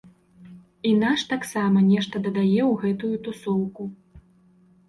І 0.91 0.93
наш 1.03 1.25
таксама 1.33 1.83
нешта 1.91 2.15
дадае 2.29 2.61
ў 2.71 2.81
гэтую 2.85 3.15
тусоўку. 3.29 3.83